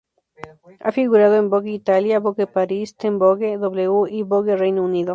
Ha 0.79 0.91
figurado 0.91 1.35
en 1.35 1.51
"Vogue 1.51 1.69
Italia", 1.69 2.19
"Vogue 2.19 2.47
Paris", 2.47 2.95
"Teen 2.95 3.19
Vogue", 3.19 3.59
"W", 3.59 4.05
y 4.09 4.23
"Vogue 4.23 4.55
Reino 4.55 4.81
Unido". 4.83 5.09